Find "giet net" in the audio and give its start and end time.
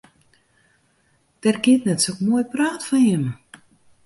1.63-1.99